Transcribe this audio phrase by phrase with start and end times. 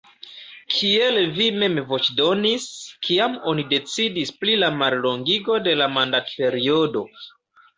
[0.75, 2.65] Kiel vi mem voĉdonis,
[3.09, 7.07] kiam oni decidis pri la mallongigo de la mandatperiodo?